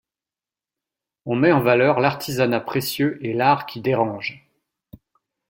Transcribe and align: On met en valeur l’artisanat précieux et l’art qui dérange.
On 1.27 1.35
met 1.35 1.51
en 1.51 1.59
valeur 1.61 1.99
l’artisanat 1.99 2.61
précieux 2.61 3.23
et 3.23 3.33
l’art 3.35 3.67
qui 3.67 3.81
dérange. 3.81 4.43